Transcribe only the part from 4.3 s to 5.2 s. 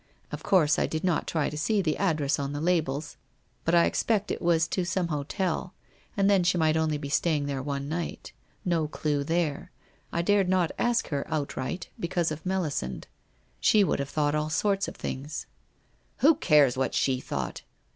it was to some